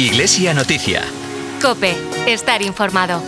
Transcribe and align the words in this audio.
Iglesia 0.00 0.54
Noticia. 0.54 1.02
Cope, 1.60 1.94
estar 2.26 2.62
informado. 2.62 3.20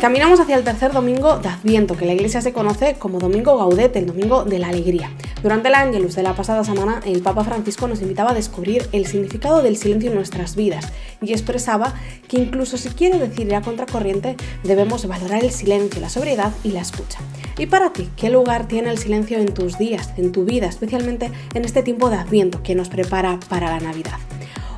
Caminamos 0.00 0.40
hacia 0.40 0.56
el 0.56 0.64
tercer 0.64 0.92
domingo 0.92 1.38
de 1.38 1.48
Adviento, 1.48 1.96
que 1.96 2.06
la 2.06 2.14
iglesia 2.14 2.40
se 2.40 2.52
conoce 2.52 2.96
como 2.98 3.20
Domingo 3.20 3.56
Gaudete, 3.56 4.00
el 4.00 4.06
Domingo 4.06 4.44
de 4.44 4.58
la 4.58 4.66
Alegría. 4.66 5.12
Durante 5.42 5.68
el 5.68 5.74
Ángelus 5.74 6.16
de 6.16 6.22
la 6.22 6.34
pasada 6.34 6.64
semana, 6.64 7.00
el 7.04 7.20
Papa 7.20 7.44
Francisco 7.44 7.86
nos 7.86 8.00
invitaba 8.00 8.30
a 8.30 8.34
descubrir 8.34 8.88
el 8.92 9.06
significado 9.06 9.62
del 9.62 9.76
silencio 9.76 10.10
en 10.10 10.16
nuestras 10.16 10.56
vidas 10.56 10.92
y 11.20 11.32
expresaba 11.32 11.94
que 12.26 12.38
incluso 12.38 12.78
si 12.78 12.88
quiere 12.88 13.18
decir 13.18 13.46
ir 13.46 13.54
a 13.54 13.60
contracorriente, 13.60 14.36
debemos 14.64 15.06
valorar 15.06 15.44
el 15.44 15.50
silencio, 15.50 16.00
la 16.00 16.08
sobriedad 16.08 16.52
y 16.64 16.72
la 16.72 16.80
escucha. 16.80 17.18
¿Y 17.58 17.66
para 17.66 17.92
ti, 17.92 18.08
qué 18.16 18.30
lugar 18.30 18.66
tiene 18.66 18.90
el 18.90 18.98
silencio 18.98 19.38
en 19.38 19.52
tus 19.52 19.78
días, 19.78 20.14
en 20.16 20.32
tu 20.32 20.44
vida, 20.44 20.66
especialmente 20.66 21.30
en 21.54 21.64
este 21.64 21.82
tiempo 21.82 22.08
de 22.08 22.16
Adviento 22.16 22.62
que 22.62 22.74
nos 22.74 22.88
prepara 22.88 23.38
para 23.48 23.70
la 23.70 23.80
Navidad? 23.80 24.18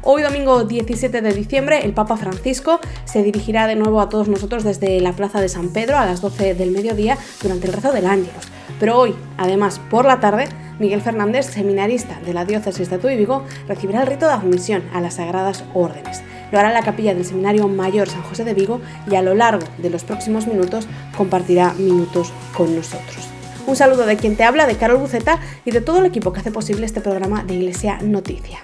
Hoy 0.02 0.22
domingo 0.22 0.64
17 0.64 1.22
de 1.22 1.34
diciembre 1.34 1.84
el 1.84 1.92
Papa 1.92 2.16
Francisco 2.16 2.80
se 3.04 3.22
dirigirá 3.22 3.66
de 3.66 3.76
nuevo 3.76 4.00
a 4.00 4.08
todos 4.08 4.28
nosotros 4.28 4.64
desde 4.64 5.00
la 5.00 5.12
Plaza 5.12 5.40
de 5.40 5.48
San 5.48 5.68
Pedro 5.68 5.98
a 5.98 6.06
las 6.06 6.20
12 6.20 6.54
del 6.54 6.72
mediodía 6.72 7.16
durante 7.42 7.66
el 7.66 7.72
rezo 7.72 7.92
del 7.92 8.06
Ángelos. 8.06 8.57
Pero 8.78 8.98
hoy, 8.98 9.14
además, 9.36 9.80
por 9.90 10.04
la 10.04 10.20
tarde, 10.20 10.48
Miguel 10.78 11.00
Fernández, 11.00 11.46
seminarista 11.46 12.20
de 12.24 12.32
la 12.32 12.44
diócesis 12.44 12.88
de 12.88 12.98
Tuy 12.98 13.16
Vigo, 13.16 13.44
recibirá 13.66 14.02
el 14.02 14.06
rito 14.06 14.26
de 14.26 14.32
admisión 14.32 14.84
a 14.92 15.00
las 15.00 15.14
Sagradas 15.14 15.64
Órdenes. 15.74 16.22
Lo 16.52 16.58
hará 16.58 16.68
en 16.68 16.74
la 16.74 16.82
capilla 16.82 17.14
del 17.14 17.24
Seminario 17.24 17.68
Mayor 17.68 18.08
San 18.08 18.22
José 18.22 18.44
de 18.44 18.54
Vigo 18.54 18.80
y 19.10 19.16
a 19.16 19.22
lo 19.22 19.34
largo 19.34 19.66
de 19.78 19.90
los 19.90 20.04
próximos 20.04 20.46
minutos 20.46 20.86
compartirá 21.16 21.74
minutos 21.74 22.32
con 22.56 22.74
nosotros. 22.74 23.28
Un 23.66 23.76
saludo 23.76 24.06
de 24.06 24.16
quien 24.16 24.36
te 24.36 24.44
habla, 24.44 24.66
de 24.66 24.76
Carol 24.76 24.96
Buceta 24.96 25.40
y 25.64 25.72
de 25.72 25.82
todo 25.82 25.98
el 25.98 26.06
equipo 26.06 26.32
que 26.32 26.40
hace 26.40 26.50
posible 26.50 26.86
este 26.86 27.02
programa 27.02 27.44
de 27.44 27.54
Iglesia 27.54 27.98
Noticia. 28.00 28.60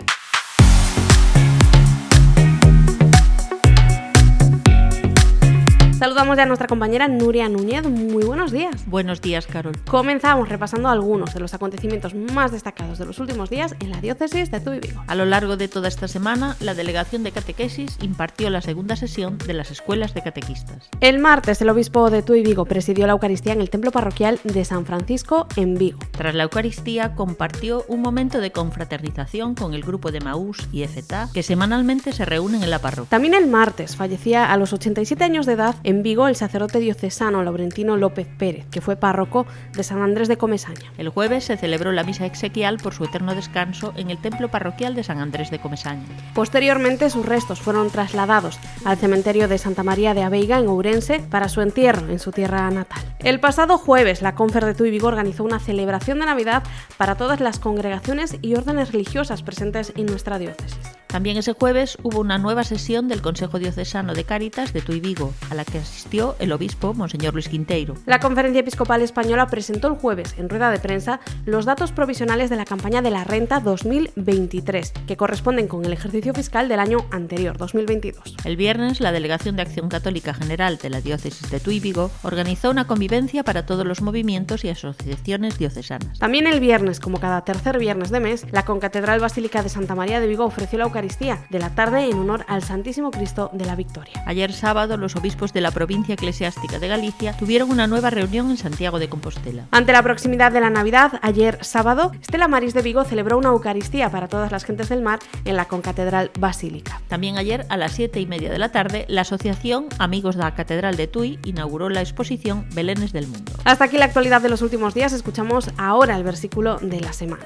Saludamos 6.05 6.36
ya 6.36 6.42
a 6.42 6.47
nuestra 6.47 6.66
compañera 6.66 7.08
Nuria 7.08 7.48
Núñez. 7.48 7.88
Muy 7.88 8.24
buenos 8.24 8.52
días. 8.52 8.84
Buenos 8.84 9.22
días, 9.22 9.47
Carol. 9.47 9.74
Comenzamos 9.88 10.50
repasando 10.50 10.91
algunos 10.91 11.33
de 11.33 11.41
los 11.41 11.55
acontecimientos 11.55 12.14
más 12.14 12.52
destacados 12.52 12.98
de 12.98 13.06
los 13.06 13.19
últimos 13.20 13.48
días 13.48 13.74
en 13.80 13.91
la 13.91 14.02
diócesis 14.02 14.50
de 14.50 14.61
Tuy 14.61 14.80
Vigo. 14.80 15.02
A 15.06 15.14
lo 15.14 15.24
largo 15.24 15.56
de 15.56 15.66
toda 15.66 15.88
esta 15.88 16.06
semana, 16.06 16.56
la 16.61 16.74
delegación 16.74 17.22
de 17.22 17.33
catequesis 17.33 17.96
impartió 18.02 18.50
la 18.50 18.61
segunda 18.61 18.96
sesión 18.96 19.38
de 19.38 19.55
las 19.55 19.70
escuelas 19.70 20.12
de 20.12 20.20
catequistas. 20.20 20.91
El 21.00 21.20
martes, 21.20 21.62
el 21.62 21.70
obispo 21.70 22.11
de 22.11 22.20
Tuy 22.20 22.42
Vigo 22.42 22.66
presidió 22.66 23.06
la 23.06 23.14
Eucaristía 23.14 23.55
en 23.55 23.62
el 23.62 23.70
templo 23.70 23.91
parroquial 23.91 24.39
de 24.44 24.62
San 24.66 24.84
Francisco 24.84 25.46
en 25.56 25.74
Vigo. 25.77 26.00
Tras 26.11 26.34
la 26.34 26.42
Eucaristía, 26.42 27.14
compartió 27.14 27.83
un 27.89 28.02
momento 28.02 28.42
de 28.42 28.52
confraternización 28.52 29.55
con 29.55 29.72
el 29.72 29.80
grupo 29.80 30.12
de 30.12 30.20
Maús 30.20 30.68
y 30.70 30.83
EFETA, 30.83 31.30
que 31.33 31.42
semanalmente 31.42 32.12
se 32.12 32.27
reúnen 32.27 32.62
en 32.62 32.68
la 32.68 32.80
parroquia. 32.80 33.08
También 33.08 33.33
el 33.33 33.46
martes 33.46 33.96
fallecía 33.96 34.52
a 34.52 34.58
los 34.58 34.74
87 34.74 35.24
años 35.24 35.46
de 35.46 35.55
edad 35.55 35.77
en 35.83 35.93
Vigo 36.02 36.28
el 36.28 36.36
sacerdote 36.36 36.80
diocesano 36.80 37.42
Laurentino 37.42 37.96
López 37.96 38.26
Pérez, 38.38 38.66
que 38.70 38.80
fue 38.80 38.96
párroco 38.96 39.46
de 39.72 39.82
San 39.82 40.02
Andrés 40.02 40.28
de 40.28 40.36
Comesaña. 40.36 40.92
El 40.98 41.08
jueves 41.08 41.44
se 41.44 41.56
celebró 41.56 41.92
la 41.92 42.04
misa 42.04 42.26
exequial 42.26 42.78
por 42.78 42.94
su 42.94 43.04
eterno 43.04 43.34
descanso 43.34 43.92
en 43.96 44.10
el 44.10 44.18
templo 44.18 44.50
parroquial 44.50 44.94
de 44.94 45.04
San 45.04 45.18
Andrés 45.18 45.50
de 45.50 45.58
Comesaña. 45.58 46.04
Posteriormente 46.34 47.10
sus 47.10 47.26
restos 47.26 47.60
fueron 47.60 47.90
trasladados 47.90 48.58
al 48.84 48.96
cementerio 48.96 49.48
de 49.48 49.58
Santa 49.58 49.82
María 49.82 50.14
de 50.14 50.22
Aveiga 50.22 50.58
en 50.58 50.68
Ourense 50.68 51.20
para 51.20 51.48
su 51.48 51.60
entierro 51.60 52.08
en 52.08 52.18
su 52.18 52.32
tierra 52.32 52.70
natal. 52.70 53.02
El 53.20 53.40
pasado 53.40 53.78
jueves 53.78 54.22
la 54.22 54.34
Confer 54.34 54.64
de 54.64 54.74
Tuy 54.74 54.90
Vigo 54.90 55.08
organizó 55.08 55.44
una 55.44 55.60
celebración 55.60 56.18
de 56.18 56.26
Navidad 56.26 56.62
para 56.96 57.14
todas 57.14 57.40
las 57.40 57.58
congregaciones 57.58 58.36
y 58.42 58.54
órdenes 58.54 58.92
religiosas 58.92 59.42
presentes 59.42 59.92
en 59.96 60.06
nuestra 60.06 60.38
diócesis. 60.38 61.03
También 61.14 61.36
ese 61.36 61.52
jueves 61.52 61.97
hubo 62.02 62.19
una 62.19 62.39
nueva 62.39 62.64
sesión 62.64 63.07
del 63.07 63.23
Consejo 63.23 63.61
Diocesano 63.61 64.14
de 64.14 64.25
Cáritas 64.25 64.73
de 64.73 64.80
Tuy 64.80 64.98
Vigo, 64.98 65.33
a 65.48 65.55
la 65.55 65.64
que 65.64 65.79
asistió 65.79 66.35
el 66.41 66.51
obispo 66.51 66.92
Monseñor 66.92 67.35
Luis 67.35 67.48
Quinteiro. 67.48 67.95
La 68.05 68.19
Conferencia 68.19 68.63
Episcopal 68.63 69.01
Española 69.01 69.47
presentó 69.47 69.86
el 69.86 69.95
jueves, 69.95 70.35
en 70.39 70.48
rueda 70.48 70.73
de 70.73 70.80
prensa, 70.80 71.20
los 71.47 71.67
datos 71.67 71.92
provisionales 71.92 72.51
de 72.51 72.57
la 72.57 72.64
campaña 72.64 73.01
de 73.01 73.13
la 73.13 73.23
renta 73.23 73.61
2023, 73.61 74.92
que 75.07 75.17
corresponden 75.17 75.69
con 75.69 75.85
el 75.85 75.92
ejercicio 75.92 76.35
fiscal 76.35 76.69
del 76.69 76.80
año 76.80 77.07
anterior, 77.13 77.58
2022. 77.58 78.35
El 78.45 78.57
viernes, 78.57 78.98
la 78.98 79.13
Delegación 79.13 79.55
de 79.55 79.63
Acción 79.63 79.89
Católica 79.89 80.35
General 80.35 80.79
de 80.79 80.91
la 80.91 81.01
Diócesis 81.01 81.48
de 81.48 81.61
Tuy 81.61 81.79
Vigo 81.79 82.11
organizó 82.25 82.73
una 82.73 82.89
convivencia 82.89 83.45
para 83.45 83.67
todos 83.67 83.86
los 83.86 84.02
movimientos 84.02 84.64
y 84.64 84.69
asociaciones 84.69 85.58
diocesanas. 85.58 86.19
También 86.19 86.48
el 86.48 86.58
viernes, 86.58 86.98
como 86.98 87.20
cada 87.20 87.45
tercer 87.45 87.79
viernes 87.79 88.11
de 88.11 88.19
mes, 88.19 88.46
la 88.51 88.64
Concatedral 88.64 89.20
Basílica 89.20 89.63
de 89.63 89.69
Santa 89.69 89.95
María 89.95 90.19
de 90.19 90.27
Vigo 90.27 90.45
ofreció 90.45 90.81
la 90.81 90.86
Eucaristía 90.86 91.03
de 91.04 91.58
la 91.58 91.68
tarde 91.68 92.08
en 92.08 92.18
honor 92.18 92.46
al 92.48 92.62
Santísimo 92.62 93.10
Cristo 93.10 93.50
de 93.52 93.66
la 93.66 93.76
Victoria. 93.76 94.24
Ayer 94.24 94.52
sábado, 94.52 94.96
los 94.96 95.16
obispos 95.16 95.52
de 95.52 95.60
la 95.60 95.70
provincia 95.70 96.14
eclesiástica 96.14 96.78
de 96.78 96.88
Galicia 96.88 97.36
tuvieron 97.36 97.70
una 97.70 97.86
nueva 97.86 98.08
reunión 98.08 98.50
en 98.50 98.56
Santiago 98.56 98.98
de 98.98 99.10
Compostela. 99.10 99.66
Ante 99.70 99.92
la 99.92 100.02
proximidad 100.02 100.50
de 100.50 100.60
la 100.60 100.70
Navidad, 100.70 101.20
ayer 101.20 101.58
sábado, 101.60 102.12
Estela 102.22 102.48
Maris 102.48 102.72
de 102.72 102.80
Vigo 102.80 103.04
celebró 103.04 103.36
una 103.36 103.50
Eucaristía 103.50 104.08
para 104.08 104.28
todas 104.28 104.50
las 104.50 104.64
gentes 104.64 104.88
del 104.88 105.02
mar 105.02 105.18
en 105.44 105.56
la 105.56 105.66
Concatedral 105.66 106.30
Basílica. 106.38 107.02
También 107.08 107.36
ayer, 107.36 107.66
a 107.68 107.76
las 107.76 107.92
siete 107.92 108.18
y 108.20 108.26
media 108.26 108.50
de 108.50 108.58
la 108.58 108.70
tarde, 108.70 109.04
la 109.08 109.20
asociación 109.20 109.88
Amigos 109.98 110.36
de 110.36 110.42
la 110.42 110.54
Catedral 110.54 110.96
de 110.96 111.06
Tui 111.06 111.38
inauguró 111.44 111.90
la 111.90 112.00
exposición 112.00 112.66
Belenes 112.74 113.12
del 113.12 113.26
Mundo. 113.26 113.52
Hasta 113.64 113.84
aquí 113.84 113.98
la 113.98 114.06
actualidad 114.06 114.40
de 114.40 114.48
los 114.48 114.62
últimos 114.62 114.94
días. 114.94 115.12
Escuchamos 115.12 115.70
ahora 115.76 116.16
el 116.16 116.24
versículo 116.24 116.78
de 116.78 117.00
la 117.00 117.12
semana. 117.12 117.44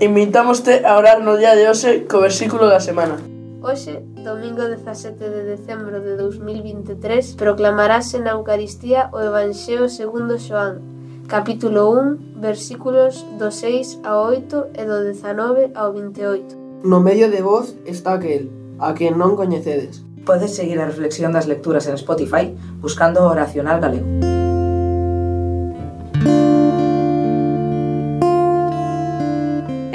Invitámoste 0.00 0.86
a 0.86 0.96
orar 0.96 1.24
no 1.26 1.36
día 1.36 1.58
de 1.58 1.66
hoxe 1.66 2.06
co 2.06 2.22
versículo 2.22 2.70
da 2.70 2.78
semana. 2.78 3.18
Hoxe, 3.58 3.98
domingo 4.22 4.62
17 4.62 5.18
de 5.18 5.42
decembro 5.42 5.98
de 5.98 6.14
2023, 6.14 7.34
proclamarase 7.34 8.22
na 8.22 8.38
Eucaristía 8.38 9.10
o 9.10 9.18
Evanxeo 9.18 9.90
segundo 9.90 10.38
Xoán, 10.38 10.78
capítulo 11.26 11.90
1, 11.90 12.38
versículos 12.38 13.26
do 13.42 13.50
6 13.50 14.06
ao 14.06 14.30
8 14.30 14.78
e 14.78 14.86
do 14.86 15.02
19 15.02 15.74
ao 15.74 15.90
28. 15.90 16.86
No 16.86 17.02
medio 17.02 17.26
de 17.26 17.42
vos 17.42 17.74
está 17.82 18.14
aquel, 18.14 18.54
a 18.78 18.94
quen 18.94 19.18
non 19.18 19.34
coñecedes. 19.34 20.06
Podes 20.22 20.54
seguir 20.54 20.78
a 20.78 20.86
reflexión 20.86 21.34
das 21.34 21.50
lecturas 21.50 21.90
en 21.90 21.98
Spotify 21.98 22.54
buscando 22.78 23.26
Oracional 23.26 23.82
Galego. 23.82 24.37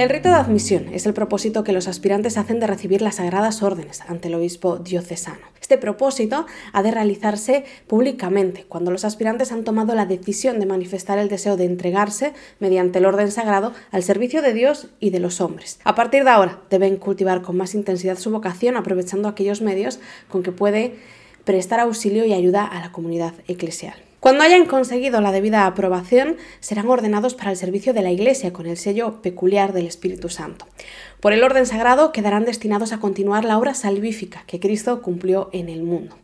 El 0.03 0.09
rito 0.09 0.27
de 0.27 0.35
admisión 0.35 0.89
es 0.91 1.05
el 1.05 1.13
propósito 1.13 1.63
que 1.63 1.71
los 1.71 1.87
aspirantes 1.87 2.37
hacen 2.37 2.59
de 2.59 2.67
recibir 2.67 3.01
las 3.01 3.15
sagradas 3.15 3.63
órdenes 3.63 4.01
ante 4.01 4.27
el 4.27 4.35
obispo 4.35 4.75
diocesano. 4.75 5.45
Este 5.61 5.77
propósito 5.77 6.45
ha 6.73 6.83
de 6.83 6.91
realizarse 6.91 7.63
públicamente 7.87 8.65
cuando 8.67 8.91
los 8.91 9.05
aspirantes 9.05 9.53
han 9.53 9.63
tomado 9.63 9.95
la 9.95 10.05
decisión 10.05 10.59
de 10.59 10.65
manifestar 10.65 11.19
el 11.19 11.29
deseo 11.29 11.55
de 11.55 11.63
entregarse 11.63 12.33
mediante 12.59 12.99
el 12.99 13.05
orden 13.05 13.31
sagrado 13.31 13.71
al 13.91 14.03
servicio 14.03 14.41
de 14.41 14.53
Dios 14.53 14.87
y 14.99 15.11
de 15.11 15.21
los 15.21 15.39
hombres. 15.39 15.79
A 15.85 15.95
partir 15.95 16.25
de 16.25 16.31
ahora 16.31 16.59
deben 16.69 16.97
cultivar 16.97 17.41
con 17.41 17.55
más 17.55 17.73
intensidad 17.73 18.17
su 18.17 18.29
vocación 18.29 18.75
aprovechando 18.75 19.29
aquellos 19.29 19.61
medios 19.61 20.01
con 20.27 20.43
que 20.43 20.51
puede 20.51 20.95
prestar 21.45 21.79
auxilio 21.79 22.25
y 22.25 22.33
ayuda 22.33 22.65
a 22.65 22.81
la 22.81 22.91
comunidad 22.91 23.35
eclesial. 23.47 23.95
Cuando 24.23 24.45
hayan 24.45 24.67
conseguido 24.67 25.19
la 25.19 25.33
debida 25.33 25.65
aprobación, 25.65 26.37
serán 26.61 26.87
ordenados 26.87 27.35
para 27.35 27.51
el 27.51 27.57
servicio 27.57 27.93
de 27.93 28.03
la 28.03 28.09
Iglesia 28.09 28.53
con 28.53 28.67
el 28.67 28.77
sello 28.77 29.21
peculiar 29.21 29.73
del 29.73 29.85
Espíritu 29.85 30.29
Santo. 30.29 30.65
Por 31.23 31.31
el 31.31 31.41
orden 31.41 31.65
sagrado 31.65 32.11
quedarán 32.11 32.43
destinados 32.43 32.91
a 32.91 32.99
continuar 32.99 33.45
la 33.45 33.57
obra 33.57 33.75
salvífica 33.75 34.43
que 34.45 34.59
Cristo 34.59 35.01
cumplió 35.01 35.49
en 35.53 35.69
el 35.69 35.81
mundo. 35.81 36.17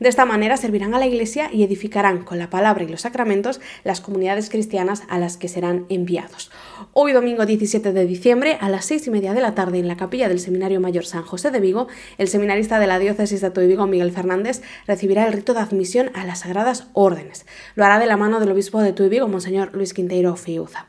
De 0.00 0.08
esta 0.08 0.24
manera 0.24 0.56
servirán 0.56 0.94
a 0.94 0.98
la 0.98 1.06
Iglesia 1.06 1.50
y 1.52 1.62
edificarán 1.62 2.24
con 2.24 2.38
la 2.38 2.48
palabra 2.48 2.82
y 2.82 2.88
los 2.88 3.02
sacramentos 3.02 3.60
las 3.84 4.00
comunidades 4.00 4.48
cristianas 4.48 5.02
a 5.10 5.18
las 5.18 5.36
que 5.36 5.48
serán 5.48 5.84
enviados. 5.90 6.50
Hoy 6.94 7.12
domingo 7.12 7.44
17 7.44 7.92
de 7.92 8.06
diciembre 8.06 8.56
a 8.58 8.70
las 8.70 8.86
seis 8.86 9.06
y 9.06 9.10
media 9.10 9.34
de 9.34 9.42
la 9.42 9.54
tarde 9.54 9.78
en 9.78 9.88
la 9.88 9.98
capilla 9.98 10.26
del 10.26 10.40
Seminario 10.40 10.80
Mayor 10.80 11.04
San 11.04 11.22
José 11.22 11.50
de 11.50 11.60
Vigo, 11.60 11.88
el 12.16 12.28
seminarista 12.28 12.78
de 12.78 12.86
la 12.86 12.98
diócesis 12.98 13.42
de 13.42 13.50
Tuy 13.50 13.66
Vigo, 13.66 13.86
Miguel 13.86 14.10
Fernández, 14.10 14.62
recibirá 14.86 15.26
el 15.26 15.34
rito 15.34 15.52
de 15.52 15.60
admisión 15.60 16.10
a 16.14 16.24
las 16.24 16.38
sagradas 16.38 16.86
órdenes. 16.94 17.44
Lo 17.74 17.84
hará 17.84 17.98
de 17.98 18.06
la 18.06 18.16
mano 18.16 18.40
del 18.40 18.52
obispo 18.52 18.80
de 18.80 18.94
Tuy 18.94 19.10
Vigo, 19.10 19.28
Monseñor 19.28 19.74
Luis 19.74 19.92
Quinteiro 19.92 20.34
Fiuza. 20.34 20.86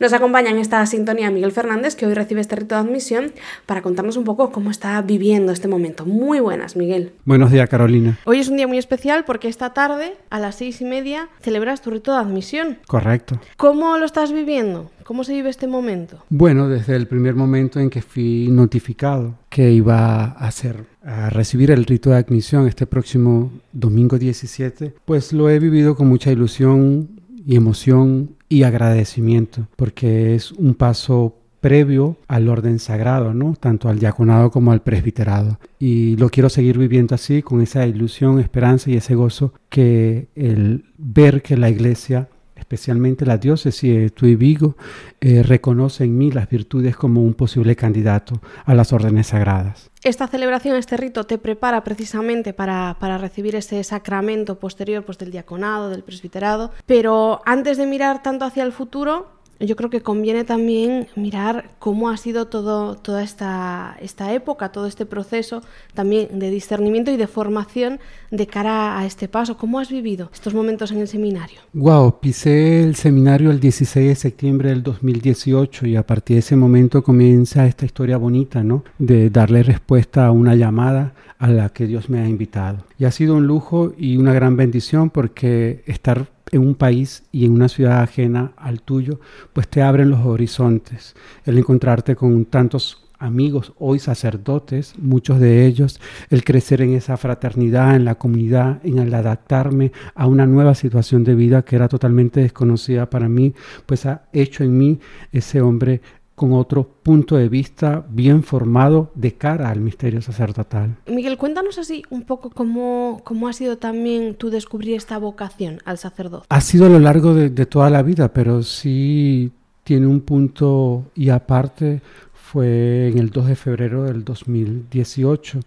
Nos 0.00 0.12
acompaña 0.12 0.50
en 0.50 0.58
esta 0.58 0.84
sintonía 0.86 1.30
Miguel 1.30 1.52
Fernández, 1.52 1.94
que 1.94 2.04
hoy 2.06 2.14
recibe 2.14 2.40
este 2.40 2.56
rito 2.56 2.74
de 2.74 2.80
admisión, 2.80 3.32
para 3.64 3.80
contarnos 3.80 4.16
un 4.16 4.24
poco 4.24 4.50
cómo 4.50 4.70
está 4.70 5.00
viviendo 5.02 5.52
este 5.52 5.68
momento. 5.68 6.04
Muy 6.04 6.40
buenas, 6.40 6.74
Miguel. 6.74 7.12
Buenos 7.24 7.52
días, 7.52 7.68
Carolina. 7.68 8.18
Hoy 8.24 8.40
es 8.40 8.48
un 8.48 8.56
día 8.56 8.66
muy 8.66 8.78
especial 8.78 9.24
porque 9.24 9.48
esta 9.48 9.72
tarde, 9.72 10.16
a 10.30 10.40
las 10.40 10.56
seis 10.56 10.80
y 10.80 10.84
media, 10.84 11.28
celebras 11.40 11.80
tu 11.80 11.90
rito 11.90 12.12
de 12.12 12.18
admisión. 12.18 12.78
Correcto. 12.88 13.40
¿Cómo 13.56 13.96
lo 13.96 14.04
estás 14.04 14.32
viviendo? 14.32 14.90
¿Cómo 15.04 15.22
se 15.22 15.34
vive 15.34 15.50
este 15.50 15.66
momento? 15.66 16.24
Bueno, 16.28 16.68
desde 16.68 16.96
el 16.96 17.06
primer 17.06 17.34
momento 17.34 17.78
en 17.78 17.90
que 17.90 18.02
fui 18.02 18.48
notificado 18.50 19.34
que 19.48 19.70
iba 19.70 20.24
a 20.24 20.46
hacer 20.46 20.86
a 21.04 21.28
recibir 21.30 21.70
el 21.70 21.84
rito 21.84 22.10
de 22.10 22.16
admisión 22.16 22.66
este 22.66 22.86
próximo 22.86 23.52
domingo 23.72 24.18
17, 24.18 24.94
pues 25.04 25.32
lo 25.32 25.50
he 25.50 25.58
vivido 25.58 25.94
con 25.94 26.08
mucha 26.08 26.32
ilusión 26.32 27.20
y 27.46 27.56
emoción 27.56 28.33
y 28.54 28.62
agradecimiento, 28.62 29.66
porque 29.74 30.36
es 30.36 30.52
un 30.52 30.74
paso 30.74 31.34
previo 31.60 32.16
al 32.28 32.48
orden 32.48 32.78
sagrado, 32.78 33.34
¿no? 33.34 33.54
Tanto 33.58 33.88
al 33.88 33.98
diaconado 33.98 34.52
como 34.52 34.70
al 34.70 34.82
presbiterado. 34.82 35.58
Y 35.80 36.16
lo 36.18 36.28
quiero 36.28 36.48
seguir 36.48 36.78
viviendo 36.78 37.16
así, 37.16 37.42
con 37.42 37.62
esa 37.62 37.84
ilusión, 37.84 38.38
esperanza 38.38 38.90
y 38.90 38.96
ese 38.96 39.16
gozo 39.16 39.54
que 39.70 40.28
el 40.36 40.84
ver 40.98 41.42
que 41.42 41.56
la 41.56 41.68
iglesia 41.68 42.28
especialmente 42.74 43.24
la 43.24 43.38
diócesis 43.38 43.94
de 43.94 44.10
Tuy 44.10 44.34
Vigo, 44.34 44.76
eh, 45.20 45.42
reconoce 45.42 46.04
en 46.04 46.18
mí 46.18 46.30
las 46.30 46.48
virtudes 46.48 46.96
como 46.96 47.22
un 47.22 47.34
posible 47.34 47.76
candidato 47.76 48.40
a 48.64 48.74
las 48.74 48.92
órdenes 48.92 49.28
sagradas. 49.28 49.90
Esta 50.02 50.26
celebración, 50.26 50.76
este 50.76 50.96
rito, 50.96 51.24
te 51.24 51.38
prepara 51.38 51.82
precisamente 51.82 52.52
para, 52.52 52.96
para 53.00 53.16
recibir 53.16 53.56
ese 53.56 53.82
sacramento 53.84 54.58
posterior 54.58 55.04
pues, 55.04 55.16
del 55.18 55.30
diaconado, 55.30 55.88
del 55.88 56.02
presbiterado, 56.02 56.72
pero 56.84 57.40
antes 57.46 57.78
de 57.78 57.86
mirar 57.86 58.22
tanto 58.22 58.44
hacia 58.44 58.64
el 58.64 58.72
futuro, 58.72 59.34
yo 59.66 59.76
creo 59.76 59.90
que 59.90 60.00
conviene 60.00 60.44
también 60.44 61.06
mirar 61.16 61.70
cómo 61.78 62.10
ha 62.10 62.16
sido 62.16 62.46
todo, 62.46 62.96
toda 62.96 63.22
esta, 63.22 63.96
esta 64.00 64.32
época, 64.32 64.70
todo 64.70 64.86
este 64.86 65.06
proceso 65.06 65.62
también 65.94 66.38
de 66.38 66.50
discernimiento 66.50 67.10
y 67.10 67.16
de 67.16 67.26
formación 67.26 68.00
de 68.30 68.46
cara 68.46 68.98
a 68.98 69.06
este 69.06 69.28
paso. 69.28 69.56
¿Cómo 69.56 69.78
has 69.78 69.90
vivido 69.90 70.30
estos 70.32 70.54
momentos 70.54 70.92
en 70.92 70.98
el 70.98 71.08
seminario? 71.08 71.60
Wow, 71.72 72.20
pisé 72.20 72.82
el 72.82 72.96
seminario 72.96 73.50
el 73.50 73.60
16 73.60 74.08
de 74.08 74.14
septiembre 74.14 74.70
del 74.70 74.82
2018 74.82 75.86
y 75.86 75.96
a 75.96 76.06
partir 76.06 76.36
de 76.36 76.40
ese 76.40 76.56
momento 76.56 77.02
comienza 77.02 77.66
esta 77.66 77.84
historia 77.84 78.16
bonita, 78.16 78.62
¿no? 78.62 78.84
De 78.98 79.30
darle 79.30 79.62
respuesta 79.62 80.26
a 80.26 80.30
una 80.30 80.54
llamada 80.54 81.14
a 81.38 81.48
la 81.48 81.68
que 81.68 81.86
Dios 81.86 82.08
me 82.08 82.20
ha 82.20 82.28
invitado. 82.28 82.84
Y 82.98 83.04
ha 83.04 83.10
sido 83.10 83.34
un 83.34 83.46
lujo 83.46 83.92
y 83.98 84.16
una 84.16 84.32
gran 84.32 84.56
bendición 84.56 85.10
porque 85.10 85.82
estar 85.86 86.33
en 86.54 86.62
un 86.62 86.74
país 86.74 87.24
y 87.32 87.44
en 87.44 87.52
una 87.52 87.68
ciudad 87.68 88.00
ajena 88.00 88.52
al 88.56 88.80
tuyo, 88.80 89.20
pues 89.52 89.68
te 89.68 89.82
abren 89.82 90.10
los 90.10 90.24
horizontes. 90.24 91.14
El 91.44 91.58
encontrarte 91.58 92.14
con 92.14 92.44
tantos 92.44 93.04
amigos, 93.18 93.72
hoy 93.78 93.98
sacerdotes, 93.98 94.94
muchos 94.98 95.40
de 95.40 95.66
ellos, 95.66 96.00
el 96.30 96.44
crecer 96.44 96.82
en 96.82 96.94
esa 96.94 97.16
fraternidad, 97.16 97.96
en 97.96 98.04
la 98.04 98.16
comunidad, 98.16 98.80
en 98.84 98.98
el 98.98 99.14
adaptarme 99.14 99.92
a 100.14 100.26
una 100.26 100.46
nueva 100.46 100.74
situación 100.74 101.24
de 101.24 101.34
vida 101.34 101.62
que 101.62 101.76
era 101.76 101.88
totalmente 101.88 102.40
desconocida 102.40 103.08
para 103.10 103.28
mí, 103.28 103.54
pues 103.86 104.06
ha 104.06 104.24
hecho 104.32 104.62
en 104.62 104.78
mí 104.78 105.00
ese 105.32 105.60
hombre 105.60 106.02
con 106.34 106.52
otro 106.52 106.84
punto 106.84 107.36
de 107.36 107.48
vista 107.48 108.04
bien 108.08 108.42
formado 108.42 109.12
de 109.14 109.34
cara 109.34 109.70
al 109.70 109.80
misterio 109.80 110.20
sacerdotal. 110.20 110.96
Miguel, 111.06 111.38
cuéntanos 111.38 111.78
así 111.78 112.02
un 112.10 112.22
poco 112.22 112.50
cómo, 112.50 113.20
cómo 113.24 113.48
ha 113.48 113.52
sido 113.52 113.78
también 113.78 114.34
tú 114.34 114.50
descubrir 114.50 114.96
esta 114.96 115.18
vocación 115.18 115.78
al 115.84 115.98
sacerdocio. 115.98 116.46
Ha 116.48 116.60
sido 116.60 116.86
a 116.86 116.88
lo 116.88 116.98
largo 116.98 117.34
de, 117.34 117.50
de 117.50 117.66
toda 117.66 117.90
la 117.90 118.02
vida, 118.02 118.32
pero 118.32 118.62
sí 118.62 119.52
tiene 119.84 120.06
un 120.06 120.20
punto 120.22 121.04
y 121.14 121.28
aparte 121.28 122.00
fue 122.32 123.08
en 123.08 123.18
el 123.18 123.30
2 123.30 123.46
de 123.48 123.56
febrero 123.56 124.04
del 124.04 124.24
2018, 124.24 125.60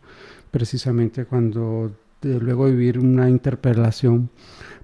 precisamente 0.51 1.25
cuando 1.25 1.91
de 2.21 2.39
luego 2.39 2.65
de 2.65 2.71
vivir 2.71 2.99
una 2.99 3.29
interpelación 3.29 4.29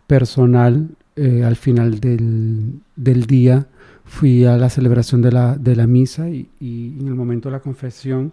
personal 0.08 0.90
eh, 1.16 1.44
al 1.44 1.56
final 1.56 2.00
del, 2.00 2.82
del 2.96 3.26
día, 3.26 3.68
fui 4.14 4.46
a 4.46 4.58
la 4.58 4.70
celebración 4.70 5.24
de 5.24 5.32
la, 5.32 5.58
de 5.58 5.76
la 5.76 5.88
misa 5.88 6.30
y, 6.30 6.48
y, 6.60 7.00
en 7.00 7.08
el 7.08 7.16
momento 7.16 7.50
de 7.50 7.54
la 7.54 7.62
confesión, 7.62 8.32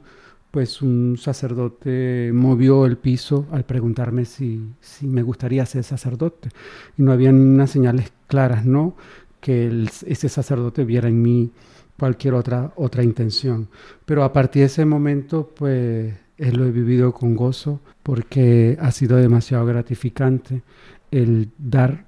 pues 0.50 0.82
un 0.82 1.17
sacerdote 1.17 2.32
movió 2.35 2.85
el 2.85 2.99
piso 2.99 3.47
al 3.50 3.65
preguntarme 3.65 4.27
si, 4.27 4.75
si 4.81 5.06
me 5.06 5.23
gustaría 5.23 5.65
ser 5.65 5.82
sacerdote. 5.82 6.50
Y 6.99 7.03
no 7.03 7.12
había 7.12 7.32
ninguna 7.32 7.67
señales 7.67 8.12
claras, 8.27 8.67
¿no? 8.67 8.94
Que 9.41 9.87
ese 10.06 10.29
sacerdote 10.29 10.85
viera 10.85 11.09
en 11.09 11.23
mí 11.23 11.50
cualquier 11.99 12.35
otra, 12.35 12.73
otra 12.76 13.03
intención. 13.03 13.69
Pero 14.05 14.23
a 14.23 14.35
partir 14.35 14.61
de 14.61 14.67
ese 14.67 14.85
momento, 14.85 15.50
pues 15.56 16.12
él 16.37 16.56
lo 16.59 16.67
he 16.67 16.73
vivido 16.73 17.15
con 17.15 17.35
gozo 17.35 17.81
porque 18.03 18.76
ha 18.81 18.91
sido 18.91 19.17
demasiado 19.17 19.65
gratificante 19.65 20.62
el 21.11 21.49
dar 21.56 22.05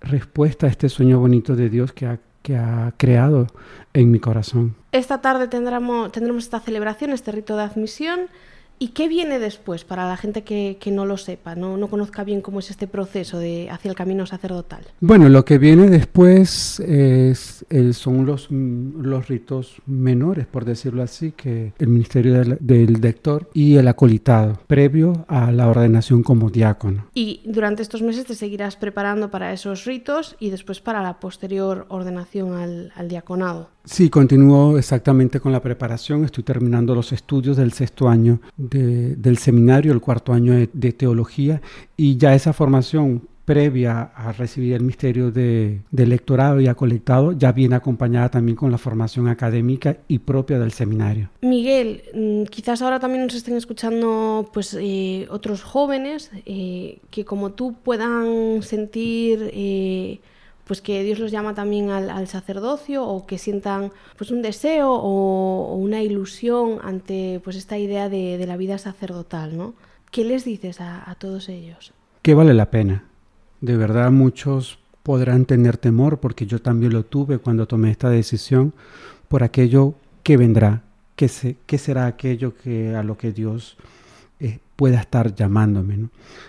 respuesta 0.00 0.66
a 0.66 0.70
este 0.70 0.88
sueño 0.88 1.20
bonito 1.20 1.54
de 1.54 1.68
Dios 1.68 1.92
que 1.92 2.06
ha 2.06 2.18
que 2.42 2.56
ha 2.56 2.92
creado 2.96 3.46
en 3.92 4.10
mi 4.10 4.18
corazón. 4.20 4.74
Esta 4.92 5.20
tarde 5.20 5.48
tendremos, 5.48 6.10
tendremos 6.12 6.44
esta 6.44 6.60
celebración, 6.60 7.10
este 7.10 7.32
rito 7.32 7.56
de 7.56 7.64
admisión. 7.64 8.20
¿Y 8.82 8.88
qué 8.88 9.08
viene 9.08 9.38
después 9.38 9.84
para 9.84 10.08
la 10.08 10.16
gente 10.16 10.42
que, 10.42 10.78
que 10.80 10.90
no 10.90 11.04
lo 11.04 11.18
sepa, 11.18 11.54
no, 11.54 11.76
no, 11.76 11.88
conozca 11.88 12.24
bien 12.24 12.40
cómo 12.40 12.60
es 12.60 12.70
este 12.70 12.86
proceso 12.86 13.38
de, 13.38 13.68
hacia 13.68 13.90
el 13.90 13.94
camino 13.94 14.24
sacerdotal? 14.24 14.86
Bueno, 15.00 15.28
lo 15.28 15.44
que 15.44 15.58
viene 15.58 15.90
después 15.90 16.80
es, 16.80 17.66
es, 17.68 17.96
son 17.98 18.24
los, 18.24 18.50
los 18.50 19.28
ritos 19.28 19.82
menores, 19.84 20.46
por 20.46 20.64
decirlo 20.64 21.02
así, 21.02 21.32
que 21.32 21.74
el 21.78 21.88
ministerio 21.88 22.32
del, 22.32 22.56
del 22.58 23.02
dector 23.02 23.50
y 23.52 23.76
el 23.76 23.86
acolitado, 23.86 24.58
previo 24.66 25.26
a 25.28 25.52
la 25.52 25.68
ordenación 25.68 26.22
como 26.22 26.48
diácono. 26.48 27.04
Y 27.12 27.42
durante 27.44 27.82
estos 27.82 28.00
meses 28.00 28.24
te 28.24 28.34
seguirás 28.34 28.76
preparando 28.76 29.30
para 29.30 29.52
esos 29.52 29.84
ritos 29.84 30.36
y 30.40 30.48
después 30.48 30.80
para 30.80 31.02
la 31.02 31.20
posterior 31.20 31.84
ordenación 31.90 32.54
al, 32.54 32.92
al 32.96 33.08
diaconado. 33.08 33.68
Sí, 33.84 34.10
continúo 34.10 34.76
exactamente 34.76 35.40
con 35.40 35.52
la 35.52 35.62
preparación. 35.62 36.24
Estoy 36.24 36.44
terminando 36.44 36.94
los 36.94 37.12
estudios 37.12 37.56
del 37.56 37.72
sexto 37.72 38.08
año 38.08 38.40
de, 38.70 39.16
del 39.16 39.38
seminario, 39.38 39.92
el 39.92 40.00
cuarto 40.00 40.32
año 40.32 40.54
de, 40.72 40.92
teología, 40.92 41.60
y 41.96 42.16
ya 42.16 42.34
esa 42.34 42.52
formación 42.52 43.28
previa 43.44 44.02
a 44.14 44.32
recibir 44.32 44.74
el 44.74 44.82
misterio 44.82 45.32
de, 45.32 45.80
de 45.90 46.06
lectorado 46.06 46.60
y 46.60 46.68
acolectado 46.68 47.32
ya 47.32 47.50
viene 47.50 47.74
acompañada 47.74 48.28
también 48.28 48.54
con 48.54 48.70
la 48.70 48.78
formación 48.78 49.26
académica 49.26 49.96
y 50.06 50.20
propia 50.20 50.60
del 50.60 50.70
seminario. 50.70 51.30
Miguel, 51.40 52.02
mm, 52.14 52.44
quizás 52.44 52.80
ahora 52.80 53.00
también 53.00 53.24
nos 53.24 53.34
estén 53.34 53.56
escuchando 53.56 54.48
pues 54.52 54.76
eh, 54.80 55.26
otros 55.30 55.64
jóvenes 55.64 56.30
eh, 56.46 57.00
que 57.10 57.24
como 57.24 57.50
tú 57.50 57.74
puedan 57.82 58.62
sentir 58.62 59.50
eh, 59.52 60.20
pues 60.70 60.80
que 60.80 61.02
Dios 61.02 61.18
los 61.18 61.32
llama 61.32 61.52
también 61.52 61.90
al, 61.90 62.28
sacerdocio 62.28 63.04
o 63.04 63.26
que 63.26 63.38
sientan 63.38 63.90
pues 64.16 64.30
un 64.30 64.40
deseo 64.40 64.92
o, 64.92 65.74
una 65.74 66.00
ilusión 66.00 66.78
ante 66.84 67.40
pues 67.42 67.56
esta 67.56 67.76
idea 67.76 68.08
de, 68.08 68.46
la 68.46 68.56
vida 68.56 68.78
sacerdotal, 68.78 69.56
¿no? 69.56 69.74
¿Qué 70.12 70.22
les 70.22 70.44
dices 70.44 70.80
a, 70.80 71.12
todos 71.18 71.48
ellos? 71.48 71.92
Que 72.22 72.34
vale 72.34 72.54
la 72.54 72.70
pena. 72.70 73.02
De 73.60 73.76
verdad 73.76 74.12
muchos 74.12 74.78
podrán 75.02 75.44
tener 75.44 75.76
temor 75.76 76.20
porque 76.20 76.46
yo 76.46 76.62
también 76.62 76.92
lo 76.92 77.04
tuve 77.04 77.38
cuando 77.38 77.66
tomé 77.66 77.90
esta 77.90 78.08
decisión 78.08 78.72
por 79.26 79.42
aquello 79.42 79.94
que 80.22 80.36
vendrá, 80.36 80.84
que, 81.16 81.26
se, 81.26 81.56
que 81.66 81.78
será 81.78 82.06
aquello 82.06 82.54
que 82.54 82.94
a 82.94 83.02
lo 83.02 83.18
que 83.18 83.32
Dios 83.32 83.76
pueda 84.80 84.98
estar 84.98 85.34
llamándome. 85.34 86.08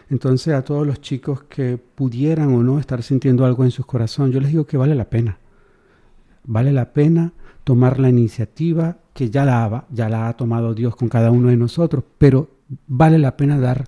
Entonces 0.10 0.54
a 0.54 0.62
todos 0.62 0.88
los 0.88 1.02
chicos 1.02 1.44
que 1.50 1.78
pudieran 1.78 2.54
o 2.54 2.64
no 2.64 2.80
estar 2.80 3.04
sintiendo 3.04 3.44
algo 3.44 3.66
en 3.66 3.72
sus 3.72 3.86
corazones, 3.86 4.34
yo 4.34 4.40
les 4.40 4.52
digo 4.52 4.66
que 4.66 4.78
vale 4.78 4.96
la 4.96 5.10
pena. 5.10 5.38
Vale 6.46 6.72
la 6.72 6.94
pena 6.94 7.34
tomar 7.66 8.00
la 8.00 8.08
iniciativa 8.08 9.00
que 9.14 9.30
ya 9.30 9.44
la, 9.44 9.86
ya 9.92 10.08
la 10.08 10.30
ha 10.30 10.38
tomado 10.38 10.74
Dios 10.74 10.96
con 10.96 11.10
cada 11.10 11.30
uno 11.30 11.50
de 11.50 11.58
nosotros, 11.58 12.06
pero 12.18 12.48
vale 12.88 13.18
la 13.18 13.36
pena 13.36 13.60
dar, 13.60 13.84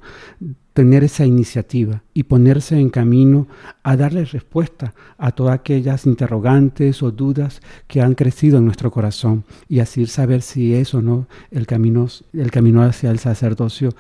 tener 0.73 1.03
esa 1.03 1.25
iniciativa 1.25 2.03
y 2.13 2.23
ponerse 2.23 2.79
en 2.79 2.89
camino 2.89 3.47
a 3.83 3.95
darle 3.95 4.25
respuesta 4.25 4.93
a 5.17 5.31
todas 5.31 5.55
aquellas 5.55 6.05
interrogantes 6.05 7.03
o 7.03 7.12
dudas 7.12 7.62
que 7.88 8.01
han 8.01 8.15
crecido 8.15 8.57
en 8.57 8.65
nuestro 8.65 8.91
corazón 8.91 9.45
y 9.69 9.79
así 9.79 10.05
saber 10.07 10.41
si 10.41 10.73
es 10.73 10.93
o 10.93 11.01
no 11.01 11.27
el 11.51 11.67
camino, 11.67 12.07
el 12.33 12.51
camino 12.51 12.81
hacia 12.81 13.12
el 13.12 13.19
sacerdocio 13.19 13.91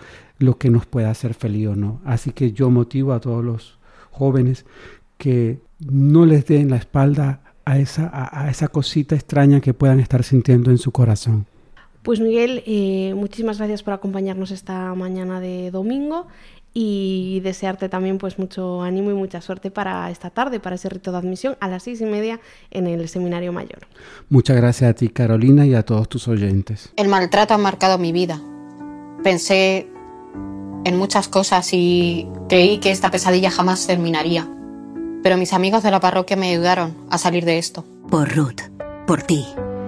lo 0.43 0.57
que 0.57 0.69
nos 0.69 0.85
puede 0.85 1.07
hacer 1.07 1.33
feliz 1.33 1.69
o 1.69 1.75
no. 1.75 2.01
Así 2.05 2.31
que 2.31 2.51
yo 2.51 2.69
motivo 2.69 3.13
a 3.13 3.19
todos 3.19 3.43
los 3.43 3.79
jóvenes 4.11 4.65
que 5.17 5.59
no 5.79 6.25
les 6.25 6.45
den 6.45 6.69
la 6.69 6.77
espalda 6.77 7.41
a 7.65 7.79
esa, 7.79 8.09
a, 8.11 8.45
a 8.45 8.49
esa 8.49 8.67
cosita 8.67 9.15
extraña 9.15 9.61
que 9.61 9.73
puedan 9.73 9.99
estar 9.99 10.23
sintiendo 10.23 10.69
en 10.71 10.77
su 10.77 10.91
corazón. 10.91 11.45
Pues 12.03 12.19
Miguel, 12.19 12.63
eh, 12.65 13.13
muchísimas 13.15 13.57
gracias 13.57 13.81
por 13.81 13.93
acompañarnos 13.93 14.51
esta 14.51 14.93
mañana 14.93 15.39
de 15.39 15.71
domingo 15.71 16.27
y 16.73 17.39
desearte 17.43 17.87
también 17.87 18.17
pues 18.17 18.37
mucho 18.39 18.81
ánimo 18.81 19.11
y 19.11 19.13
mucha 19.13 19.39
suerte 19.39 19.71
para 19.71 20.09
esta 20.11 20.29
tarde, 20.29 20.59
para 20.59 20.75
ese 20.75 20.89
rito 20.89 21.11
de 21.11 21.19
admisión 21.19 21.55
a 21.61 21.69
las 21.69 21.83
seis 21.83 22.01
y 22.01 22.05
media 22.05 22.41
en 22.71 22.87
el 22.87 23.07
Seminario 23.07 23.53
Mayor. 23.53 23.87
Muchas 24.29 24.57
gracias 24.57 24.89
a 24.89 24.93
ti 24.93 25.07
Carolina 25.07 25.65
y 25.65 25.75
a 25.75 25.83
todos 25.83 26.09
tus 26.09 26.27
oyentes. 26.27 26.91
El 26.97 27.07
maltrato 27.07 27.53
ha 27.53 27.57
marcado 27.57 27.97
mi 27.97 28.11
vida. 28.11 28.41
Pensé 29.23 29.87
en 30.85 30.97
muchas 30.97 31.27
cosas 31.27 31.69
y 31.73 32.27
creí 32.49 32.79
que 32.79 32.91
esta 32.91 33.11
pesadilla 33.11 33.51
jamás 33.51 33.87
terminaría. 33.87 34.47
Pero 35.21 35.37
mis 35.37 35.53
amigos 35.53 35.83
de 35.83 35.91
la 35.91 35.99
parroquia 35.99 36.35
me 36.35 36.51
ayudaron 36.51 36.95
a 37.09 37.17
salir 37.17 37.45
de 37.45 37.57
esto. 37.57 37.85
Por 38.09 38.35
Ruth, 38.35 38.61
por 39.07 39.23
ti, 39.23 39.45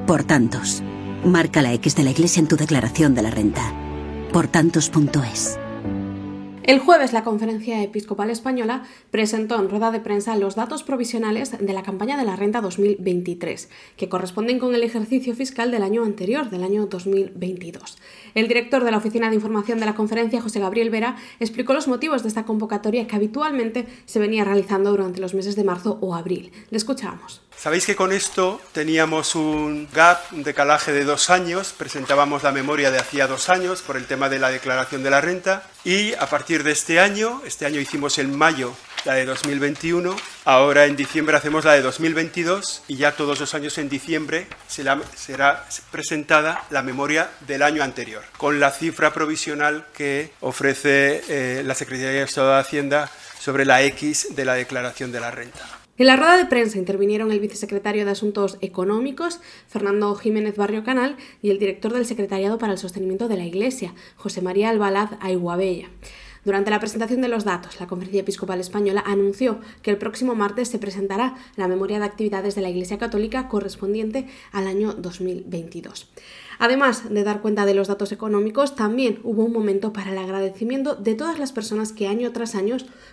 por 0.08 0.24
tantos. 0.24 0.82
Marca 1.26 1.62
la 1.62 1.74
X 1.74 1.96
de 1.96 2.04
la 2.04 2.12
iglesia 2.12 2.40
en 2.40 2.48
tu 2.48 2.56
declaración 2.56 3.16
de 3.16 3.22
la 3.22 3.32
renta. 3.32 3.74
Por 4.32 4.48
tantos.es. 4.48 5.60
El 6.66 6.80
jueves 6.80 7.14
la 7.14 7.24
Conferencia 7.24 7.84
Episcopal 7.84 8.32
Española 8.32 8.88
presentó 9.12 9.60
en 9.60 9.70
rueda 9.70 9.92
de 9.92 10.00
prensa 10.00 10.36
los 10.36 10.56
datos 10.56 10.82
provisionales 10.82 11.52
de 11.60 11.74
la 11.74 11.84
campaña 11.84 12.18
de 12.18 12.24
la 12.24 12.36
renta 12.36 12.60
2023, 12.60 13.70
que 13.98 14.10
corresponden 14.10 14.58
con 14.58 14.74
el 14.74 14.82
ejercicio 14.82 15.36
fiscal 15.36 15.70
del 15.70 15.84
año 15.84 16.04
anterior, 16.04 16.50
del 16.50 16.64
año 16.64 16.88
2022. 16.88 18.00
El 18.34 18.48
director 18.48 18.84
de 18.84 18.90
la 18.90 18.98
Oficina 18.98 19.30
de 19.30 19.36
Información 19.36 19.80
de 19.80 19.86
la 19.86 19.94
conferencia, 19.94 20.42
José 20.42 20.60
Gabriel 20.60 20.90
Vera, 20.90 21.18
explicó 21.40 21.74
los 21.74 21.88
motivos 21.88 22.24
de 22.24 22.30
esta 22.30 22.46
convocatoria 22.46 23.06
que 23.06 23.16
habitualmente 23.16 23.86
se 24.08 24.18
venía 24.18 24.44
realizando 24.44 24.90
durante 24.90 25.22
los 25.22 25.36
meses 25.36 25.56
de 25.56 25.66
marzo 25.66 26.00
o 26.02 26.16
abril. 26.16 26.52
Le 26.72 26.78
escuchamos. 26.78 27.44
Sabéis 27.56 27.86
que 27.86 27.96
con 27.96 28.12
esto 28.12 28.60
teníamos 28.72 29.36
un 29.36 29.88
gap, 29.94 30.18
un 30.32 30.42
decalaje 30.42 30.94
de 30.94 31.04
dos 31.04 31.30
años, 31.30 31.74
presentábamos 31.78 32.42
la 32.42 32.52
memoria 32.52 32.90
de 32.90 32.98
hacía 32.98 33.28
dos 33.28 33.50
años 33.50 33.84
por 33.84 33.98
el 33.98 34.08
tema 34.08 34.30
de 34.30 34.40
la 34.40 34.50
declaración 34.50 35.04
de 35.04 35.12
la 35.12 35.22
renta 35.22 35.70
y 35.86 36.14
a 36.16 36.26
partir 36.26 36.64
de 36.64 36.72
este 36.72 37.00
año, 37.00 37.42
este 37.46 37.68
año 37.68 37.80
hicimos 37.80 38.18
en 38.18 38.36
mayo 38.36 38.76
la 39.06 39.14
de 39.14 39.26
2021, 39.26 40.16
ahora 40.44 40.86
en 40.86 40.96
diciembre 40.96 41.38
hacemos 41.38 41.64
la 41.64 41.74
de 41.74 41.84
2022 41.84 42.82
y 42.88 42.98
ya 42.98 43.12
todos 43.12 43.40
los 43.40 43.54
años 43.54 43.78
en 43.78 43.88
diciembre 43.88 44.48
será, 44.68 45.64
presentada 45.92 46.66
la 46.72 46.82
memoria 46.82 47.30
del 47.42 47.62
año 47.62 47.84
anterior, 47.84 48.24
con 48.38 48.60
la 48.60 48.72
cifra 48.72 49.14
provisional 49.14 49.86
que 49.96 50.32
ofrece 50.42 51.22
eh, 51.30 51.64
la 51.64 51.76
Secretaría 51.76 52.20
de 52.20 52.24
Estado 52.24 52.56
de 52.56 52.62
Hacienda 52.62 53.12
sobre 53.40 53.64
la 53.64 53.84
X 53.84 54.36
de 54.36 54.44
la 54.44 54.56
declaración 54.56 55.12
de 55.12 55.20
la 55.20 55.30
renta. 55.30 55.85
En 55.98 56.08
la 56.08 56.18
rueda 56.18 56.36
de 56.36 56.46
prensa 56.46 56.78
intervinieron 56.78 57.32
el 57.32 57.40
vicesecretario 57.40 58.04
de 58.04 58.12
Asuntos 58.12 58.58
Económicos, 58.60 59.40
Fernando 59.70 60.14
Jiménez 60.16 60.58
Barrio 60.58 60.84
Canal, 60.84 61.16
y 61.42 61.52
el 61.52 61.58
director 61.58 61.94
del 61.94 62.06
Secretariado 62.06 62.58
para 62.58 62.74
el 62.74 62.78
Sostenimiento 62.78 63.30
de 63.30 63.38
la 63.38 63.46
Iglesia, 63.46 63.94
José 64.18 64.42
María 64.42 64.72
Albalaz 64.72 65.12
Aiguabella. 65.22 65.88
Durante 66.44 66.70
la 66.70 66.82
presentación 66.82 67.22
de 67.22 67.30
los 67.30 67.46
datos, 67.46 67.80
la 67.80 67.88
Conferencia 67.88 68.20
Episcopal 68.20 68.60
Española 68.60 69.06
anunció 69.08 69.62
que 69.84 69.90
el 69.90 69.98
próximo 69.98 70.36
martes 70.36 70.68
se 70.68 70.80
presentará 70.80 71.36
la 71.56 71.70
memoria 71.70 71.98
de 72.00 72.06
actividades 72.06 72.56
de 72.56 72.62
la 72.62 72.70
Iglesia 72.70 72.98
Católica 72.98 73.48
correspondiente 73.48 74.28
al 74.52 74.68
año 74.68 74.94
2022. 74.96 76.10
Además 76.60 77.10
de 77.10 77.24
dar 77.24 77.42
cuenta 77.42 77.66
de 77.66 77.74
los 77.74 77.88
datos 77.88 78.12
económicos, 78.12 78.76
también 78.76 79.20
hubo 79.24 79.44
un 79.44 79.54
momento 79.54 79.94
para 79.94 80.12
el 80.12 80.18
agradecimiento 80.18 80.96
de 80.96 81.16
todas 81.16 81.40
las 81.40 81.52
personas 81.52 81.92
que 81.92 82.08
año 82.08 82.32
tras 82.32 82.56
año 82.56 82.66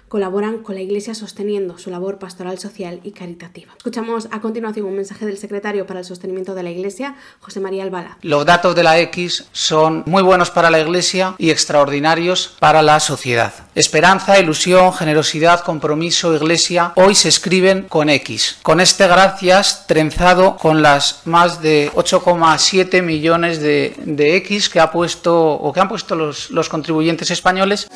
colaboran 0.08 0.58
con 0.62 0.74
la 0.74 0.80
Iglesia 0.80 1.14
sosteniendo 1.14 1.78
su 1.78 1.90
labor 1.90 2.18
pastoral, 2.18 2.58
social 2.58 3.00
y 3.02 3.12
caritativa. 3.12 3.72
Escuchamos 3.76 4.28
a 4.30 4.40
continuación 4.40 4.86
un 4.86 4.96
mensaje 4.96 5.26
del 5.26 5.38
secretario 5.38 5.86
para 5.86 6.00
el 6.00 6.04
sostenimiento 6.04 6.54
de 6.54 6.62
la 6.62 6.70
Iglesia, 6.70 7.16
José 7.40 7.60
María 7.60 7.82
Albala. 7.82 8.18
Los 8.22 8.44
datos 8.44 8.74
de 8.74 8.82
la 8.82 8.98
X 8.98 9.46
son 9.52 10.02
muy 10.06 10.22
buenos 10.22 10.50
para 10.50 10.70
la 10.70 10.80
Iglesia 10.80 11.34
y 11.38 11.50
extraordinarios 11.50 12.56
para 12.58 12.82
la 12.82 13.00
sociedad. 13.00 13.52
Esperanza, 13.74 14.38
ilusión, 14.38 14.92
generosidad, 14.92 15.60
compromiso, 15.60 16.34
Iglesia, 16.34 16.92
hoy 16.96 17.14
se 17.14 17.28
escriben 17.28 17.82
con 17.88 18.08
X. 18.10 18.58
Con 18.62 18.80
este 18.80 19.06
gracias 19.06 19.86
trenzado 19.86 20.56
con 20.56 20.82
las 20.82 21.22
más 21.24 21.62
de 21.62 21.90
8,7 21.94 23.02
millones 23.02 23.31
de, 23.60 24.36
X 24.36 24.68
que 24.68 24.80
ha 24.80 24.90
puesto 24.90 25.52
o 25.52 25.72
que 25.72 25.80
han 25.80 25.88
puesto 25.88 26.14
los 26.14 26.68
contribuyentes 26.68 27.30
españoles. 27.30 27.88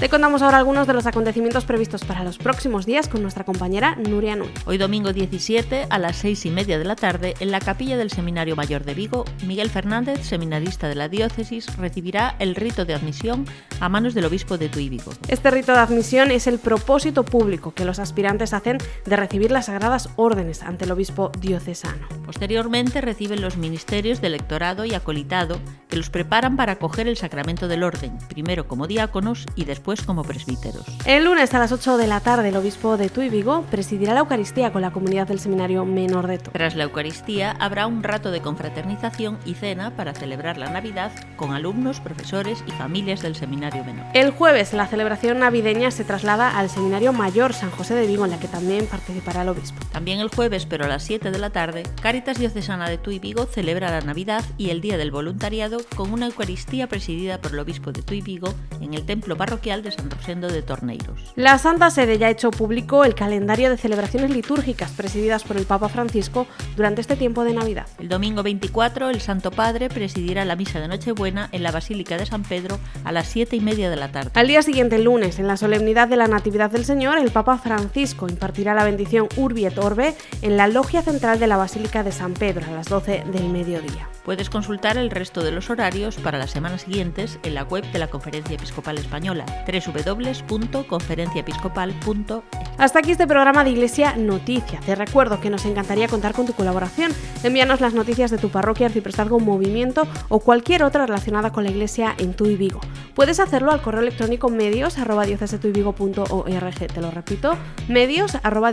Te 0.00 0.08
contamos 0.08 0.40
ahora 0.40 0.56
algunos 0.56 0.86
de 0.86 0.94
los 0.94 1.04
acontecimientos 1.04 1.66
previstos 1.66 2.06
para 2.06 2.24
los 2.24 2.38
próximos 2.38 2.86
días 2.86 3.06
con 3.06 3.20
nuestra 3.20 3.44
compañera 3.44 3.96
Nuria 3.96 4.34
Núñez. 4.34 4.54
Hoy 4.64 4.78
domingo 4.78 5.12
17 5.12 5.88
a 5.90 5.98
las 5.98 6.16
6 6.16 6.46
y 6.46 6.50
media 6.50 6.78
de 6.78 6.86
la 6.86 6.96
tarde 6.96 7.34
en 7.38 7.50
la 7.50 7.60
capilla 7.60 7.98
del 7.98 8.10
Seminario 8.10 8.56
Mayor 8.56 8.84
de 8.84 8.94
Vigo, 8.94 9.26
Miguel 9.46 9.68
Fernández, 9.68 10.26
seminarista 10.26 10.88
de 10.88 10.94
la 10.94 11.10
diócesis, 11.10 11.76
recibirá 11.76 12.34
el 12.38 12.54
rito 12.54 12.86
de 12.86 12.94
admisión 12.94 13.44
a 13.78 13.90
manos 13.90 14.14
del 14.14 14.24
obispo 14.24 14.56
de 14.56 14.70
Tui 14.70 14.88
Vigo. 14.88 15.12
Este 15.28 15.50
rito 15.50 15.72
de 15.72 15.80
admisión 15.80 16.30
es 16.30 16.46
el 16.46 16.60
propósito 16.60 17.22
público 17.22 17.74
que 17.74 17.84
los 17.84 17.98
aspirantes 17.98 18.54
hacen 18.54 18.78
de 19.04 19.16
recibir 19.16 19.50
las 19.50 19.66
sagradas 19.66 20.08
órdenes 20.16 20.62
ante 20.62 20.86
el 20.86 20.92
obispo 20.92 21.30
diocesano. 21.40 22.08
Posteriormente 22.24 23.02
reciben 23.02 23.42
los 23.42 23.58
ministerios 23.58 24.22
de 24.22 24.28
electorado 24.28 24.86
y 24.86 24.94
acolitado 24.94 25.60
que 25.90 25.98
los 25.98 26.08
preparan 26.08 26.56
para 26.56 26.72
acoger 26.72 27.06
el 27.06 27.18
sacramento 27.18 27.68
del 27.68 27.82
orden, 27.82 28.16
primero 28.30 28.66
como 28.66 28.86
diáconos 28.86 29.44
y 29.56 29.66
después 29.66 29.89
como 29.98 30.22
presbíteros. 30.22 30.84
El 31.04 31.24
lunes 31.24 31.52
a 31.52 31.58
las 31.58 31.72
8 31.72 31.96
de 31.96 32.06
la 32.06 32.20
tarde 32.20 32.50
el 32.50 32.56
obispo 32.56 32.96
de 32.96 33.08
Tuy 33.08 33.28
Vigo 33.28 33.64
presidirá 33.70 34.14
la 34.14 34.20
Eucaristía 34.20 34.72
con 34.72 34.82
la 34.82 34.92
comunidad 34.92 35.26
del 35.26 35.40
Seminario 35.40 35.84
Menor 35.84 36.26
de 36.26 36.38
To. 36.38 36.52
Tras 36.52 36.76
la 36.76 36.84
Eucaristía 36.84 37.52
habrá 37.58 37.86
un 37.86 38.02
rato 38.02 38.30
de 38.30 38.40
confraternización 38.40 39.38
y 39.44 39.54
cena 39.54 39.96
para 39.96 40.14
celebrar 40.14 40.56
la 40.58 40.70
Navidad 40.70 41.12
con 41.36 41.52
alumnos, 41.52 42.00
profesores 42.00 42.62
y 42.66 42.70
familias 42.72 43.22
del 43.22 43.34
Seminario 43.34 43.84
Menor. 43.84 44.06
El 44.14 44.30
jueves 44.30 44.72
la 44.72 44.86
celebración 44.86 45.40
navideña 45.40 45.90
se 45.90 46.04
traslada 46.04 46.56
al 46.56 46.70
Seminario 46.70 47.12
Mayor 47.12 47.52
San 47.52 47.70
José 47.70 47.94
de 47.94 48.06
Vigo 48.06 48.24
en 48.24 48.30
la 48.30 48.38
que 48.38 48.48
también 48.48 48.86
participará 48.86 49.42
el 49.42 49.48
obispo. 49.48 49.78
También 49.92 50.20
el 50.20 50.28
jueves, 50.28 50.66
pero 50.66 50.84
a 50.84 50.88
las 50.88 51.02
7 51.02 51.30
de 51.30 51.38
la 51.38 51.50
tarde, 51.50 51.82
Cáritas 52.00 52.38
Diocesana 52.38 52.88
de 52.88 52.98
Tuy 52.98 53.18
Vigo 53.18 53.46
celebra 53.46 53.90
la 53.90 54.00
Navidad 54.00 54.44
y 54.58 54.70
el 54.70 54.80
Día 54.80 54.98
del 54.98 55.10
Voluntariado 55.10 55.78
con 55.96 56.12
una 56.12 56.26
Eucaristía 56.26 56.86
presidida 56.88 57.40
por 57.40 57.52
el 57.52 57.58
obispo 57.58 57.92
de 57.92 58.02
Tuy 58.02 58.20
Vigo 58.20 58.52
en 58.80 58.94
el 58.94 59.04
templo 59.06 59.36
parroquial 59.36 59.79
de 59.82 59.90
San 59.90 60.10
Rosendo 60.10 60.48
de 60.48 60.62
Torneiros. 60.62 61.32
La 61.36 61.58
Santa 61.58 61.90
Sede 61.90 62.18
ya 62.18 62.26
ha 62.26 62.30
hecho 62.30 62.50
público 62.50 63.04
el 63.04 63.14
calendario 63.14 63.70
de 63.70 63.76
celebraciones 63.76 64.30
litúrgicas 64.30 64.90
presididas 64.92 65.44
por 65.44 65.56
el 65.56 65.66
Papa 65.66 65.88
Francisco 65.88 66.46
durante 66.76 67.00
este 67.00 67.16
tiempo 67.16 67.44
de 67.44 67.54
Navidad. 67.54 67.86
El 67.98 68.08
domingo 68.08 68.42
24, 68.42 69.10
el 69.10 69.20
Santo 69.20 69.50
Padre 69.50 69.88
presidirá 69.88 70.44
la 70.44 70.56
misa 70.56 70.80
de 70.80 70.88
Nochebuena 70.88 71.48
en 71.52 71.62
la 71.62 71.72
Basílica 71.72 72.16
de 72.18 72.26
San 72.26 72.42
Pedro 72.42 72.78
a 73.04 73.12
las 73.12 73.28
7 73.28 73.56
y 73.56 73.60
media 73.60 73.90
de 73.90 73.96
la 73.96 74.12
tarde. 74.12 74.30
Al 74.34 74.48
día 74.48 74.62
siguiente, 74.62 74.96
el 74.96 75.04
lunes, 75.04 75.38
en 75.38 75.46
la 75.46 75.56
solemnidad 75.56 76.08
de 76.08 76.16
la 76.16 76.26
Natividad 76.26 76.70
del 76.70 76.84
Señor, 76.84 77.18
el 77.18 77.30
Papa 77.30 77.58
Francisco 77.58 78.28
impartirá 78.28 78.74
la 78.74 78.84
bendición 78.84 79.28
Urbi 79.36 79.66
et 79.66 79.78
Orbe 79.78 80.14
en 80.42 80.56
la 80.56 80.68
logia 80.68 81.02
central 81.02 81.38
de 81.38 81.46
la 81.46 81.56
Basílica 81.56 82.02
de 82.02 82.12
San 82.12 82.34
Pedro 82.34 82.66
a 82.66 82.72
las 82.72 82.88
12 82.88 83.24
del 83.32 83.48
mediodía. 83.48 84.09
Puedes 84.24 84.50
consultar 84.50 84.98
el 84.98 85.10
resto 85.10 85.42
de 85.42 85.50
los 85.50 85.70
horarios 85.70 86.16
para 86.16 86.38
las 86.38 86.50
semanas 86.50 86.82
siguientes 86.82 87.38
en 87.42 87.54
la 87.54 87.64
web 87.64 87.84
de 87.90 87.98
la 87.98 88.08
Conferencia 88.08 88.54
Episcopal 88.54 88.98
Española, 88.98 89.46
www.conferenciaepiscopal.es. 89.66 92.42
Hasta 92.78 92.98
aquí 92.98 93.12
este 93.12 93.26
programa 93.26 93.64
de 93.64 93.70
Iglesia 93.70 94.16
Noticias. 94.16 94.84
Te 94.84 94.94
recuerdo 94.94 95.40
que 95.40 95.50
nos 95.50 95.64
encantaría 95.64 96.08
contar 96.08 96.32
con 96.32 96.46
tu 96.46 96.54
colaboración. 96.54 97.12
Envíanos 97.42 97.80
las 97.80 97.94
noticias 97.94 98.30
de 98.30 98.38
tu 98.38 98.50
parroquia, 98.50 98.86
arciprestazgo, 98.86 99.40
movimiento 99.40 100.06
o 100.28 100.40
cualquier 100.40 100.82
otra 100.82 101.06
relacionada 101.06 101.52
con 101.52 101.64
la 101.64 101.70
Iglesia 101.70 102.14
en 102.18 102.34
tu 102.34 102.46
y 102.46 102.56
Vigo. 102.56 102.80
Puedes 103.14 103.40
hacerlo 103.40 103.72
al 103.72 103.82
correo 103.82 104.00
electrónico 104.00 104.48
medios 104.48 104.98
arroba 104.98 105.24
Te 105.24 107.00
lo 107.00 107.10
repito, 107.10 107.56
medios 107.88 108.36
arroba 108.42 108.72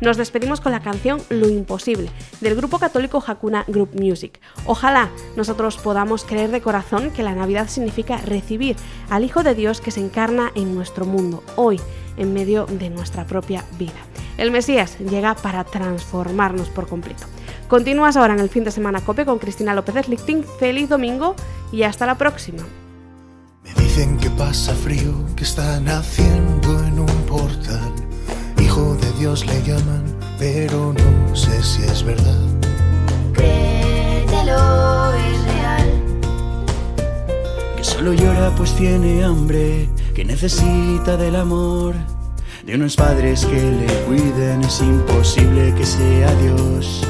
Nos 0.00 0.16
despedimos 0.16 0.60
con 0.60 0.72
la 0.72 0.80
canción 0.80 1.20
Lo 1.30 1.48
Imposible 1.48 2.10
del 2.40 2.54
grupo 2.54 2.78
católico 2.78 3.17
Hakuna 3.26 3.64
Group 3.68 3.90
Music. 3.94 4.40
Ojalá 4.66 5.10
nosotros 5.36 5.76
podamos 5.76 6.24
creer 6.24 6.50
de 6.50 6.60
corazón 6.60 7.10
que 7.10 7.22
la 7.22 7.34
Navidad 7.34 7.68
significa 7.68 8.18
recibir 8.18 8.76
al 9.10 9.24
Hijo 9.24 9.42
de 9.42 9.54
Dios 9.54 9.80
que 9.80 9.90
se 9.90 10.00
encarna 10.00 10.52
en 10.54 10.74
nuestro 10.74 11.04
mundo, 11.04 11.42
hoy, 11.56 11.80
en 12.16 12.32
medio 12.32 12.66
de 12.66 12.90
nuestra 12.90 13.26
propia 13.26 13.64
vida. 13.78 14.00
El 14.36 14.50
Mesías 14.50 14.98
llega 14.98 15.34
para 15.34 15.64
transformarnos 15.64 16.68
por 16.68 16.86
completo. 16.86 17.26
Continúas 17.68 18.16
ahora 18.16 18.34
en 18.34 18.40
el 18.40 18.48
fin 18.48 18.64
de 18.64 18.70
semana 18.70 19.00
COPE 19.00 19.26
con 19.26 19.38
Cristina 19.38 19.74
López 19.74 20.08
Lichting. 20.08 20.44
Feliz 20.58 20.88
domingo 20.88 21.34
y 21.72 21.82
hasta 21.82 22.06
la 22.06 22.16
próxima. 22.16 22.62
Me 23.62 23.82
dicen 23.82 24.16
que 24.16 24.30
pasa 24.30 24.74
frío, 24.74 25.12
que 25.36 25.44
está 25.44 25.78
naciendo 25.80 26.84
en 26.84 27.00
un 27.00 27.26
portal. 27.26 27.92
Hijo 28.60 28.94
de 28.94 29.12
Dios 29.18 29.44
le 29.44 29.62
llaman, 29.64 30.04
pero 30.38 30.94
no 30.94 31.36
sé 31.36 31.62
si 31.62 31.82
es 31.82 32.02
verdad. 32.02 32.57
Es 34.56 35.44
real. 35.44 35.88
Que 37.76 37.84
solo 37.84 38.12
llora 38.12 38.54
pues 38.56 38.74
tiene 38.74 39.24
hambre, 39.24 39.88
que 40.14 40.24
necesita 40.24 41.16
del 41.16 41.36
amor 41.36 41.94
de 42.68 42.74
unos 42.74 42.96
padres 42.96 43.46
que 43.46 43.54
le 43.62 43.86
cuiden, 44.04 44.62
es 44.62 44.80
imposible 44.82 45.74
que 45.74 45.86
sea 45.86 46.34
Dios. 46.34 47.02